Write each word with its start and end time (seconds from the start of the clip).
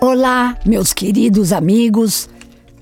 Olá, 0.00 0.56
meus 0.64 0.92
queridos 0.92 1.52
amigos, 1.52 2.28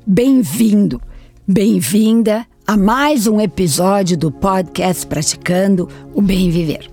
bem-vindo, 0.06 1.00
bem-vinda 1.48 2.46
a 2.66 2.76
mais 2.76 3.26
um 3.26 3.40
episódio 3.40 4.18
do 4.18 4.30
podcast 4.30 5.06
Praticando 5.06 5.88
o 6.12 6.20
Bem 6.20 6.50
Viver. 6.50 6.90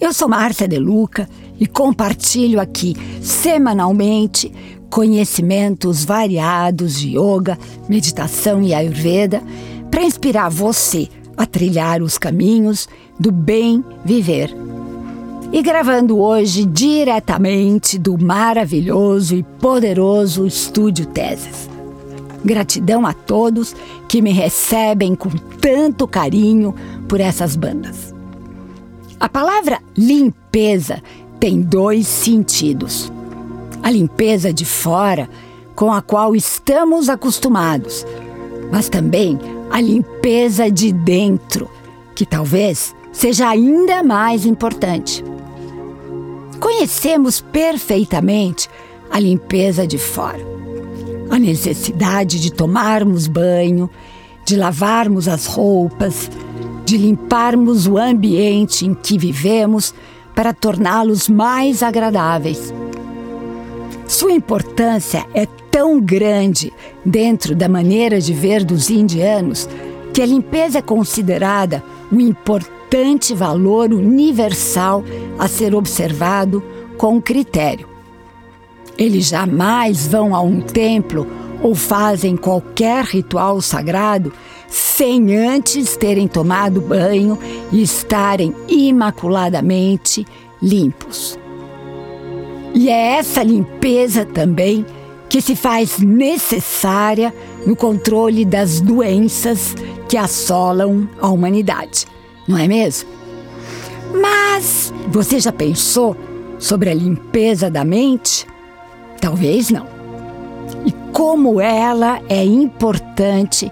Eu 0.00 0.12
sou 0.12 0.28
Márcia 0.28 0.66
De 0.66 0.80
Luca 0.80 1.28
e 1.60 1.64
compartilho 1.64 2.60
aqui 2.60 2.96
semanalmente 3.22 4.52
conhecimentos 4.90 6.04
variados 6.04 6.98
de 6.98 7.16
yoga, 7.16 7.56
meditação 7.88 8.60
e 8.64 8.74
ayurveda 8.74 9.40
para 9.92 10.02
inspirar 10.02 10.48
você 10.48 11.08
a 11.36 11.46
trilhar 11.46 12.02
os 12.02 12.18
caminhos 12.18 12.88
do 13.20 13.30
bem 13.30 13.84
viver 14.04 14.52
e 15.52 15.62
gravando 15.62 16.18
hoje 16.18 16.64
diretamente 16.64 17.98
do 17.98 18.20
maravilhoso 18.22 19.36
e 19.36 19.42
poderoso 19.42 20.46
Estúdio 20.46 21.06
Teses. 21.06 21.68
Gratidão 22.44 23.06
a 23.06 23.12
todos 23.12 23.74
que 24.08 24.20
me 24.20 24.32
recebem 24.32 25.14
com 25.14 25.30
tanto 25.60 26.06
carinho 26.06 26.74
por 27.08 27.20
essas 27.20 27.56
bandas. 27.56 28.14
A 29.18 29.28
palavra 29.28 29.80
limpeza 29.96 31.02
tem 31.40 31.60
dois 31.60 32.06
sentidos. 32.06 33.10
A 33.82 33.90
limpeza 33.90 34.52
de 34.52 34.64
fora, 34.64 35.28
com 35.74 35.92
a 35.92 36.02
qual 36.02 36.34
estamos 36.34 37.08
acostumados, 37.08 38.04
mas 38.70 38.88
também 38.88 39.38
a 39.70 39.80
limpeza 39.80 40.70
de 40.70 40.92
dentro, 40.92 41.70
que 42.14 42.26
talvez 42.26 42.94
seja 43.12 43.48
ainda 43.48 44.02
mais 44.02 44.44
importante. 44.44 45.24
Conhecemos 46.60 47.40
perfeitamente 47.40 48.68
a 49.10 49.20
limpeza 49.20 49.86
de 49.86 49.98
fora, 49.98 50.40
a 51.30 51.38
necessidade 51.38 52.40
de 52.40 52.52
tomarmos 52.52 53.26
banho, 53.26 53.90
de 54.44 54.56
lavarmos 54.56 55.28
as 55.28 55.46
roupas, 55.46 56.30
de 56.84 56.96
limparmos 56.96 57.86
o 57.86 57.98
ambiente 57.98 58.86
em 58.86 58.94
que 58.94 59.18
vivemos 59.18 59.94
para 60.34 60.52
torná-los 60.52 61.28
mais 61.28 61.82
agradáveis. 61.82 62.72
Sua 64.06 64.32
importância 64.32 65.26
é 65.34 65.46
tão 65.70 66.00
grande 66.00 66.72
dentro 67.04 67.54
da 67.54 67.68
maneira 67.68 68.20
de 68.20 68.32
ver 68.32 68.64
dos 68.64 68.88
indianos 68.88 69.68
que 70.14 70.22
a 70.22 70.26
limpeza 70.26 70.78
é 70.78 70.82
considerada 70.82 71.82
um 72.10 72.20
importante 72.20 72.75
importante 72.86 73.34
valor 73.34 73.92
universal 73.92 75.02
a 75.36 75.48
ser 75.48 75.74
observado 75.74 76.62
com 76.96 77.20
critério. 77.20 77.88
Eles 78.96 79.26
jamais 79.26 80.06
vão 80.06 80.34
a 80.34 80.40
um 80.40 80.60
templo 80.60 81.26
ou 81.62 81.74
fazem 81.74 82.36
qualquer 82.36 83.04
ritual 83.04 83.60
sagrado 83.60 84.32
sem 84.68 85.36
antes 85.36 85.96
terem 85.96 86.28
tomado 86.28 86.80
banho 86.80 87.36
e 87.72 87.82
estarem 87.82 88.54
imaculadamente 88.68 90.24
limpos. 90.62 91.36
E 92.72 92.88
é 92.88 93.16
essa 93.16 93.42
limpeza 93.42 94.24
também 94.24 94.86
que 95.28 95.40
se 95.40 95.56
faz 95.56 95.98
necessária 95.98 97.34
no 97.66 97.74
controle 97.74 98.44
das 98.44 98.80
doenças 98.80 99.74
que 100.08 100.16
assolam 100.16 101.08
a 101.20 101.28
humanidade 101.28 102.06
não 102.46 102.56
é 102.56 102.68
mesmo? 102.68 103.08
Mas 104.20 104.92
você 105.08 105.40
já 105.40 105.52
pensou 105.52 106.16
sobre 106.58 106.90
a 106.90 106.94
limpeza 106.94 107.70
da 107.70 107.84
mente? 107.84 108.46
Talvez 109.20 109.70
não. 109.70 109.86
E 110.84 110.92
como 111.12 111.60
ela 111.60 112.20
é 112.28 112.44
importante 112.44 113.70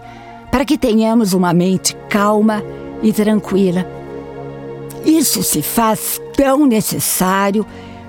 para 0.51 0.65
que 0.65 0.79
tenhamos 0.79 1.33
uma 1.33 1.53
mente 1.53 1.97
calma 2.09 2.63
e 3.03 3.13
tranquila. 3.13 3.87
Isso 5.05 5.43
se 5.43 5.61
faz 5.61 6.21
tão 6.37 6.67
necessário 6.67 7.67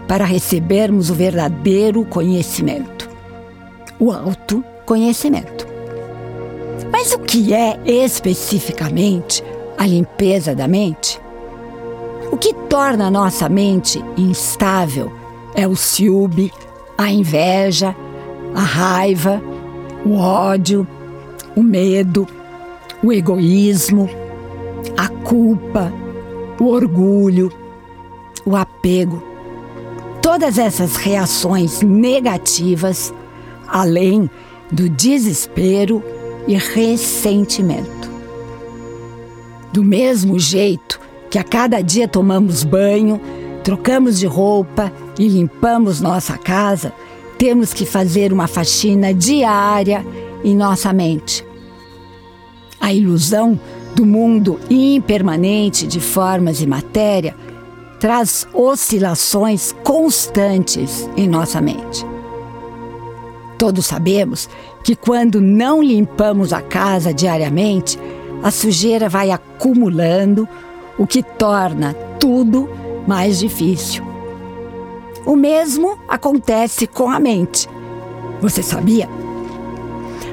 para 0.08 0.24
recebermos 0.24 1.10
o 1.10 1.14
verdadeiro 1.14 2.06
conhecimento, 2.06 3.10
o 4.00 4.12
autoconhecimento. 4.12 5.68
Mas 6.92 7.12
o 7.14 7.20
que 7.20 7.54
é 7.54 7.80
especificamente 7.86 9.44
a 9.78 9.86
limpeza 9.86 10.56
da 10.56 10.68
mente? 10.68 11.20
O 12.32 12.38
que 12.38 12.54
torna 12.54 13.08
a 13.08 13.12
nossa 13.12 13.48
mente 13.48 14.04
instável 14.18 15.12
é 15.54 15.68
o 15.68 15.76
ciúme, 15.76 16.52
a 16.98 17.12
inveja, 17.12 17.96
a 18.54 18.62
raiva, 18.62 19.42
o 20.06 20.18
ódio, 20.18 20.88
o 21.56 21.64
medo, 21.64 22.28
o 23.04 23.12
egoísmo, 23.12 24.10
a 24.98 25.08
culpa, 25.08 25.92
o 26.60 26.66
orgulho, 26.66 27.52
o 28.46 28.56
apego. 28.56 29.24
Todas 30.22 30.58
essas 30.58 30.96
reações 30.96 31.82
negativas, 31.82 33.14
além 33.68 34.30
do 34.72 34.90
desespero 34.90 36.04
e 36.48 36.56
ressentimento. 36.56 38.05
Do 39.76 39.84
mesmo 39.84 40.40
jeito 40.40 41.02
que 41.30 41.38
a 41.38 41.44
cada 41.44 41.82
dia 41.82 42.08
tomamos 42.08 42.64
banho, 42.64 43.20
trocamos 43.62 44.18
de 44.18 44.26
roupa 44.26 44.90
e 45.20 45.28
limpamos 45.28 46.00
nossa 46.00 46.38
casa, 46.38 46.94
temos 47.38 47.74
que 47.74 47.86
fazer 47.86 48.32
uma 48.32 48.48
faxina 48.48 49.14
diária 49.14 50.06
em 50.46 50.56
nossa 50.56 50.94
mente. 50.94 51.46
A 52.80 52.94
ilusão 52.94 53.60
do 53.94 54.06
mundo 54.06 54.62
impermanente 54.70 55.86
de 55.86 56.00
formas 56.00 56.62
e 56.62 56.66
matéria 56.66 57.36
traz 58.00 58.48
oscilações 58.54 59.76
constantes 59.84 61.06
em 61.18 61.28
nossa 61.28 61.60
mente. 61.60 62.06
Todos 63.58 63.88
sabemos 63.88 64.48
que 64.86 64.96
quando 64.96 65.42
não 65.42 65.84
limpamos 65.84 66.54
a 66.54 66.62
casa 66.62 67.14
diariamente, 67.14 68.00
a 68.46 68.52
sujeira 68.52 69.10
vai 69.10 69.32
acumulando, 69.32 70.48
o 71.00 71.08
que 71.08 71.24
torna 71.24 71.96
tudo 72.20 72.70
mais 73.08 73.40
difícil. 73.40 74.06
O 75.26 75.36
mesmo 75.36 75.98
acontece 76.08 76.86
com 76.86 77.10
a 77.10 77.20
mente. 77.20 77.68
Você 78.40 78.62
sabia? 78.62 79.10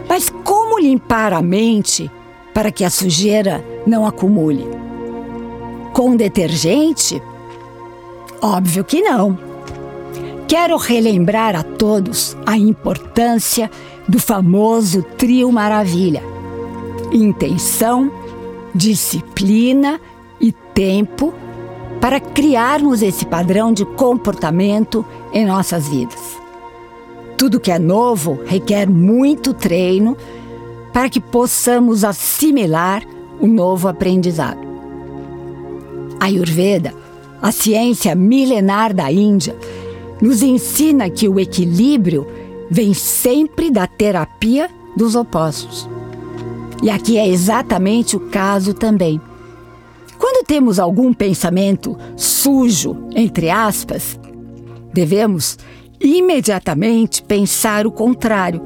Mas 0.07 0.29
como 0.29 0.79
limpar 0.79 1.33
a 1.33 1.41
mente 1.41 2.11
para 2.53 2.71
que 2.71 2.85
a 2.85 2.91
sujeira 2.91 3.65
não 3.87 4.07
acumule? 4.07 4.69
Com 5.95 6.15
detergente? 6.15 7.23
Óbvio 8.43 8.85
que 8.85 9.01
não. 9.01 9.39
Quero 10.47 10.77
relembrar 10.77 11.57
a 11.57 11.63
todos 11.63 12.37
a 12.45 12.59
importância 12.59 13.71
do 14.07 14.21
famoso 14.21 15.03
trio 15.17 15.51
maravilha 15.51 16.23
intenção, 17.13 18.11
disciplina 18.75 20.01
e 20.41 20.51
tempo 20.51 21.33
para 22.01 22.19
criarmos 22.19 23.03
esse 23.03 23.25
padrão 23.25 23.73
de 23.73 23.85
comportamento 23.85 25.05
em 25.33 25.47
nossas 25.47 25.89
vidas. 25.89 26.41
Tudo 27.37 27.61
que 27.61 27.71
é 27.71 27.79
novo 27.79 28.41
requer 28.45 28.89
muito 28.89 29.55
treino 29.55 30.17
para 30.93 31.09
que 31.09 31.21
possamos 31.21 32.05
assimilar 32.05 33.03
o 33.41 33.47
novo 33.47 33.89
aprendizado. 33.89 34.61
A 36.21 36.27
Ayurveda, 36.27 36.95
a 37.41 37.51
ciência 37.51 38.15
milenar 38.15 38.95
da 38.95 39.11
Índia, 39.11 39.57
nos 40.21 40.43
ensina 40.43 41.11
que 41.11 41.29
o 41.29 41.41
equilíbrio 41.41 42.27
vem 42.71 42.95
sempre 42.95 43.71
da 43.71 43.87
terapia 43.87 44.71
dos 44.97 45.15
opostos. 45.15 45.92
E 46.83 46.91
aqui 46.91 47.17
é 47.17 47.29
exatamente 47.29 48.17
o 48.17 48.21
caso 48.21 48.75
também. 48.75 49.21
Quando 50.19 50.45
temos 50.45 50.81
algum 50.81 51.15
pensamento 51.15 51.97
sujo, 52.17 53.09
entre 53.15 53.49
aspas, 53.49 54.19
devemos 54.93 55.59
imediatamente 56.01 57.23
pensar 57.23 57.87
o 57.87 57.93
contrário, 57.93 58.61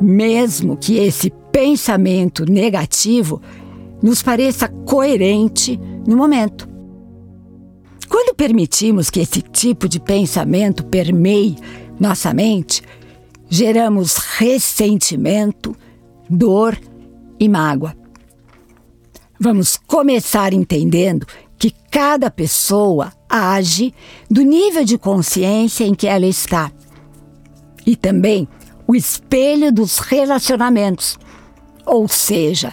mesmo 0.00 0.76
que 0.76 0.98
esse 0.98 1.32
pensamento 1.52 2.44
negativo 2.44 3.40
nos 4.02 4.20
pareça 4.20 4.68
coerente 4.68 5.78
no 6.06 6.16
momento. 6.16 6.68
Quando 8.08 8.34
permitimos 8.34 9.08
que 9.08 9.20
esse 9.20 9.40
tipo 9.40 9.88
de 9.88 10.00
pensamento 10.00 10.84
permeie 10.84 11.56
nossa 11.98 12.34
mente, 12.34 12.82
geramos 13.48 14.16
ressentimento, 14.16 15.76
dor 16.28 16.76
e 17.44 17.48
mágoa. 17.48 17.94
Vamos 19.38 19.76
começar 19.86 20.52
entendendo 20.52 21.26
que 21.58 21.70
cada 21.90 22.30
pessoa 22.30 23.12
age 23.28 23.94
do 24.30 24.42
nível 24.42 24.84
de 24.84 24.98
consciência 24.98 25.84
em 25.84 25.94
que 25.94 26.06
ela 26.06 26.26
está. 26.26 26.70
e 27.86 27.94
também 27.96 28.48
o 28.86 28.94
espelho 28.94 29.72
dos 29.72 29.98
relacionamentos. 29.98 31.18
Ou 31.84 32.08
seja, 32.08 32.72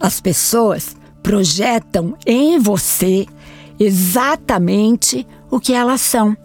as 0.00 0.20
pessoas 0.20 0.96
projetam 1.22 2.16
em 2.26 2.58
você 2.58 3.26
exatamente 3.78 5.26
o 5.50 5.58
que 5.58 5.72
elas 5.72 6.00
são. 6.00 6.36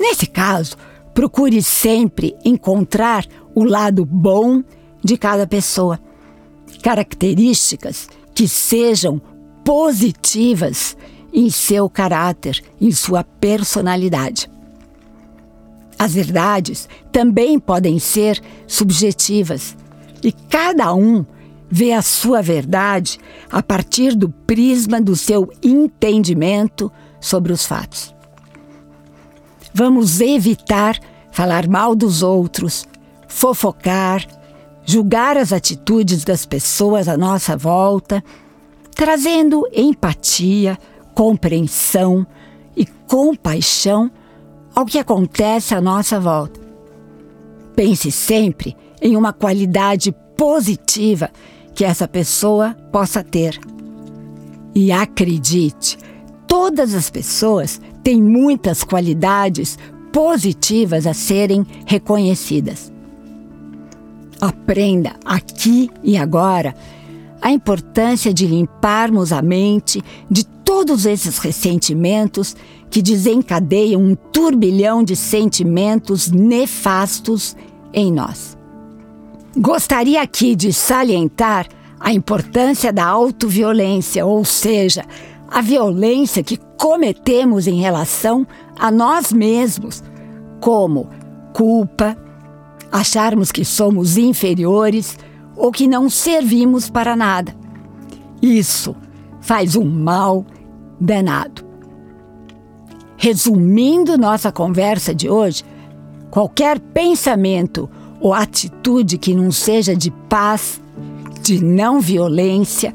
Nesse 0.00 0.26
caso, 0.26 0.76
procure 1.14 1.62
sempre 1.62 2.34
encontrar 2.44 3.26
o 3.54 3.64
lado 3.64 4.04
bom 4.06 4.62
de 5.04 5.18
cada 5.18 5.46
pessoa, 5.46 6.00
características 6.80 8.08
que 8.34 8.48
sejam 8.48 9.20
positivas 9.64 10.96
em 11.32 11.48
seu 11.50 11.88
caráter, 11.88 12.62
em 12.80 12.90
sua 12.92 13.24
personalidade. 13.24 14.50
As 15.98 16.14
verdades 16.14 16.88
também 17.10 17.58
podem 17.58 17.98
ser 17.98 18.40
subjetivas 18.66 19.76
e 20.22 20.32
cada 20.32 20.94
um 20.94 21.24
vê 21.70 21.92
a 21.92 22.02
sua 22.02 22.42
verdade 22.42 23.18
a 23.50 23.62
partir 23.62 24.14
do 24.14 24.28
prisma 24.28 25.00
do 25.00 25.16
seu 25.16 25.50
entendimento 25.62 26.92
sobre 27.20 27.52
os 27.52 27.64
fatos. 27.64 28.14
Vamos 29.72 30.20
evitar 30.20 30.98
falar 31.30 31.66
mal 31.66 31.94
dos 31.94 32.22
outros, 32.22 32.86
fofocar, 33.26 34.26
julgar 34.84 35.36
as 35.36 35.52
atitudes 35.52 36.24
das 36.24 36.44
pessoas 36.46 37.08
à 37.08 37.16
nossa 37.16 37.56
volta, 37.56 38.22
trazendo 38.94 39.66
empatia, 39.72 40.78
compreensão 41.14 42.26
e 42.76 42.86
compaixão 42.86 44.10
ao 44.74 44.86
que 44.86 44.98
acontece 44.98 45.74
à 45.74 45.80
nossa 45.80 46.18
volta. 46.18 46.60
Pense 47.74 48.10
sempre 48.10 48.76
em 49.00 49.16
uma 49.16 49.32
qualidade 49.32 50.14
positiva 50.36 51.30
que 51.74 51.84
essa 51.84 52.06
pessoa 52.06 52.76
possa 52.90 53.22
ter. 53.22 53.58
E 54.74 54.90
acredite, 54.92 55.98
todas 56.46 56.94
as 56.94 57.10
pessoas 57.10 57.80
têm 58.02 58.22
muitas 58.22 58.82
qualidades 58.84 59.78
positivas 60.12 61.06
a 61.06 61.14
serem 61.14 61.64
reconhecidas. 61.86 62.92
Aprenda 64.42 65.12
aqui 65.24 65.88
e 66.02 66.16
agora 66.16 66.74
a 67.40 67.52
importância 67.52 68.34
de 68.34 68.44
limparmos 68.44 69.32
a 69.32 69.40
mente 69.40 70.02
de 70.28 70.44
todos 70.44 71.06
esses 71.06 71.38
ressentimentos 71.38 72.56
que 72.90 73.00
desencadeiam 73.00 74.02
um 74.02 74.16
turbilhão 74.16 75.04
de 75.04 75.14
sentimentos 75.14 76.28
nefastos 76.28 77.56
em 77.94 78.12
nós. 78.12 78.58
Gostaria 79.56 80.20
aqui 80.20 80.56
de 80.56 80.72
salientar 80.72 81.68
a 82.00 82.12
importância 82.12 82.92
da 82.92 83.04
autoviolência, 83.06 84.26
ou 84.26 84.44
seja, 84.44 85.04
a 85.48 85.60
violência 85.60 86.42
que 86.42 86.58
cometemos 86.76 87.68
em 87.68 87.80
relação 87.80 88.44
a 88.76 88.90
nós 88.90 89.32
mesmos, 89.32 90.02
como 90.60 91.08
culpa, 91.52 92.16
acharmos 92.92 93.50
que 93.50 93.64
somos 93.64 94.18
inferiores 94.18 95.18
ou 95.56 95.72
que 95.72 95.88
não 95.88 96.10
servimos 96.10 96.90
para 96.90 97.16
nada. 97.16 97.56
Isso 98.40 98.94
faz 99.40 99.74
um 99.74 99.84
mal 99.84 100.44
danado. 101.00 101.64
Resumindo 103.16 104.18
nossa 104.18 104.52
conversa 104.52 105.14
de 105.14 105.30
hoje, 105.30 105.64
qualquer 106.30 106.78
pensamento 106.78 107.88
ou 108.20 108.34
atitude 108.34 109.16
que 109.16 109.34
não 109.34 109.50
seja 109.50 109.96
de 109.96 110.10
paz, 110.28 110.80
de 111.40 111.64
não 111.64 112.00
violência 112.00 112.94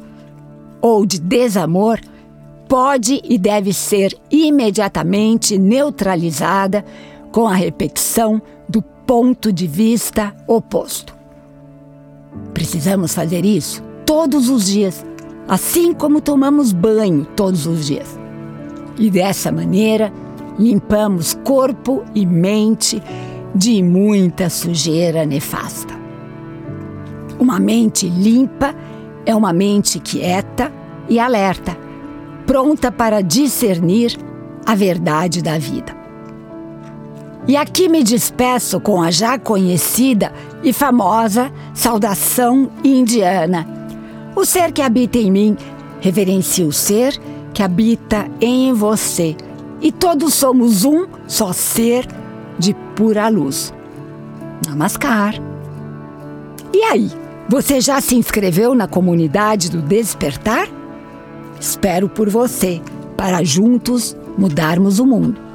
ou 0.82 1.06
de 1.06 1.20
desamor 1.20 2.00
pode 2.68 3.22
e 3.24 3.38
deve 3.38 3.74
ser 3.74 4.18
imediatamente 4.30 5.58
neutralizada 5.58 6.84
com 7.32 7.48
a 7.48 7.56
repetição 7.56 8.42
ponto 9.08 9.54
de 9.54 9.66
vista 9.66 10.36
oposto. 10.46 11.16
Precisamos 12.54 13.14
fazer 13.16 13.46
isso 13.46 13.82
todos 14.06 14.50
os 14.50 14.68
dias, 14.68 15.06
assim 15.48 15.94
como 15.94 16.20
tomamos 16.20 16.74
banho 16.74 17.26
todos 17.36 17.66
os 17.66 17.88
dias. 17.88 18.20
E 18.98 19.10
dessa 19.10 19.50
maneira, 19.50 20.12
limpamos 20.60 21.34
corpo 21.46 22.04
e 22.14 22.26
mente 22.26 23.02
de 23.56 23.82
muita 23.82 24.50
sujeira 24.50 25.26
nefasta. 25.26 25.96
Uma 27.40 27.60
mente 27.62 28.10
limpa 28.10 28.76
é 29.26 29.34
uma 29.34 29.54
mente 29.54 30.00
quieta 30.00 30.72
e 31.08 31.18
alerta, 31.18 31.78
pronta 32.46 32.92
para 32.92 33.22
discernir 33.22 34.18
a 34.66 34.76
verdade 34.76 35.42
da 35.42 35.58
vida. 35.58 36.07
E 37.48 37.56
aqui 37.56 37.88
me 37.88 38.04
despeço 38.04 38.80
com 38.82 39.02
a 39.02 39.10
já 39.10 39.40
conhecida 39.40 40.34
e 40.62 40.74
famosa 40.74 41.50
saudação 41.74 42.70
indiana. 42.84 43.66
O 44.36 44.44
ser 44.44 44.74
que 44.74 44.82
habita 44.82 45.18
em 45.18 45.32
mim 45.32 45.58
reverencia 46.02 46.68
o 46.68 46.74
ser 46.74 47.18
que 47.54 47.64
habita 47.64 48.30
em 48.42 48.74
você. 48.74 49.36
E 49.82 49.92
todos 49.94 50.34
somos 50.34 50.84
um 50.84 51.08
só 51.26 51.54
ser 51.54 52.06
de 52.60 52.74
pura 52.96 53.30
luz. 53.30 53.74
Namaskar. 54.68 55.36
E 56.74 56.84
aí, 56.84 57.10
você 57.48 57.80
já 57.80 58.02
se 58.02 58.16
inscreveu 58.16 58.76
na 58.76 58.88
comunidade 58.88 59.72
do 59.72 59.82
Despertar? 59.82 60.68
Espero 61.60 62.10
por 62.10 62.30
você, 62.30 62.82
para 63.16 63.42
juntos 63.44 64.18
mudarmos 64.38 65.00
o 65.00 65.06
mundo. 65.06 65.47